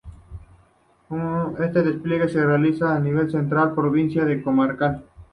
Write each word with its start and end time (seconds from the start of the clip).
Este 1.59 1.83
despliegue 1.83 2.27
se 2.27 2.43
realiza 2.43 2.95
a 2.95 2.99
nivel 2.99 3.29
central, 3.29 3.75
provincial 3.75 4.31
y 4.31 4.41
comarcal. 4.41 5.03